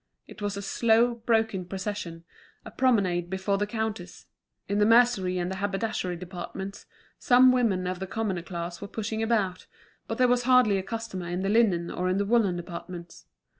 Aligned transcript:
It 0.25 0.41
was 0.41 0.57
a 0.57 0.63
slow, 0.63 1.13
broken 1.13 1.63
procession, 1.63 2.23
a 2.65 2.71
promenade 2.71 3.29
before 3.29 3.59
the 3.59 3.67
counters; 3.67 4.25
in 4.67 4.79
the 4.79 4.85
mercery 4.87 5.37
and 5.37 5.51
the 5.51 5.57
haberdashery 5.57 6.15
departments 6.17 6.87
some 7.19 7.51
women 7.51 7.85
of 7.85 7.99
the 7.99 8.07
commoner 8.07 8.41
class 8.41 8.81
were 8.81 8.87
pushing 8.87 9.21
about, 9.21 9.67
but 10.07 10.17
there 10.17 10.27
was 10.27 10.41
hardly 10.41 10.79
a 10.79 10.81
customer 10.81 11.27
in 11.27 11.41
the 11.43 11.49
linen 11.49 11.91
or 11.91 12.09
in 12.09 12.17
the 12.17 12.25
woollen 12.25 12.55
departments. 12.55 13.27